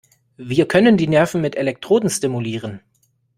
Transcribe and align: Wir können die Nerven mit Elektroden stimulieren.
Wir 0.37 0.67
können 0.67 0.97
die 0.97 1.05
Nerven 1.07 1.41
mit 1.41 1.55
Elektroden 1.55 2.09
stimulieren. 2.09 2.81